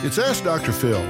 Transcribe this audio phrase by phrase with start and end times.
[0.00, 0.70] It's Ask Dr.
[0.70, 1.02] Phil.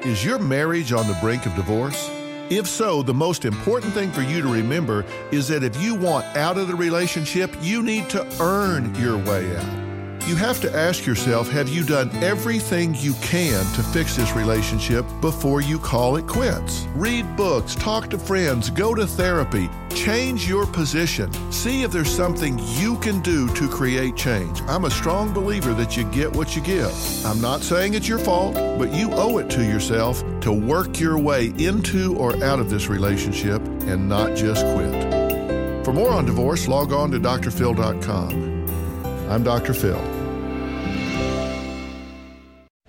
[0.00, 2.08] Is your marriage on the brink of divorce?
[2.48, 6.24] If so, the most important thing for you to remember is that if you want
[6.34, 9.89] out of the relationship, you need to earn your way out.
[10.26, 15.04] You have to ask yourself have you done everything you can to fix this relationship
[15.20, 16.86] before you call it quits?
[16.94, 21.32] Read books, talk to friends, go to therapy, change your position.
[21.50, 24.60] See if there's something you can do to create change.
[24.68, 26.92] I'm a strong believer that you get what you give.
[27.26, 31.18] I'm not saying it's your fault, but you owe it to yourself to work your
[31.18, 35.84] way into or out of this relationship and not just quit.
[35.84, 38.50] For more on divorce, log on to drphil.com.
[39.28, 39.74] I'm Dr.
[39.74, 40.19] Phil.